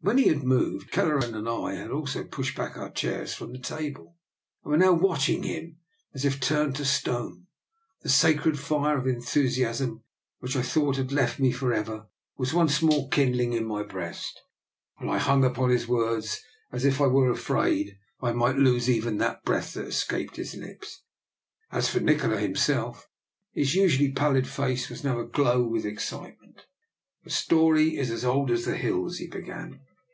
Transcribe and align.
When 0.00 0.18
he 0.18 0.28
had 0.28 0.44
moved, 0.44 0.92
Kelleran 0.92 1.34
and 1.34 1.48
I 1.48 1.74
had 1.74 1.90
also 1.90 2.22
pushed 2.22 2.56
back 2.56 2.76
our 2.76 2.88
chairs 2.88 3.34
from 3.34 3.52
the 3.52 3.58
table, 3.58 4.16
and 4.62 4.70
were 4.70 4.78
now 4.78 4.92
watching 4.92 5.42
him 5.42 5.78
as 6.14 6.24
if 6.24 6.38
turned 6.38 6.76
to 6.76 6.84
stone. 6.84 7.48
The 8.02 8.08
sacred 8.08 8.60
fire 8.60 8.96
of 8.96 9.08
enthusiasm, 9.08 10.04
which 10.38 10.54
I 10.54 10.62
thought 10.62 10.98
had 10.98 11.10
left 11.10 11.40
me 11.40 11.50
for 11.50 11.72
ever, 11.72 12.06
was 12.36 12.54
once 12.54 12.80
more 12.80 13.08
kindling 13.08 13.54
in 13.54 13.64
my 13.66 13.82
breast, 13.82 14.40
and 15.00 15.10
I 15.10 15.18
hung 15.18 15.44
upon 15.44 15.70
his 15.70 15.88
words 15.88 16.40
as 16.70 16.84
if 16.84 17.00
I 17.00 17.08
were 17.08 17.32
afraid 17.32 17.98
I 18.20 18.30
might 18.30 18.54
lose 18.56 18.88
even 18.88 19.20
a 19.20 19.40
breath 19.44 19.74
that 19.74 19.88
escaped 19.88 20.36
his 20.36 20.54
lips. 20.54 21.02
As 21.72 21.88
for 21.88 21.98
Nikola 21.98 22.38
himself, 22.38 23.08
his 23.50 23.74
usually 23.74 24.12
pallid 24.12 24.46
face 24.46 24.88
was 24.88 25.02
now 25.02 25.18
aglow 25.18 25.66
with 25.66 25.84
excitement. 25.84 26.64
DR. 27.24 27.24
NIKOLA'S 27.24 27.24
EXPERIMENT. 27.24 27.24
59 27.24 27.24
"The 27.24 27.30
story 27.30 27.96
is 27.98 28.10
as 28.12 28.24
old 28.24 28.50
as 28.52 28.64
the 28.64 28.76
hills/* 28.76 29.18
he 29.18 29.26
began. 29.26 29.80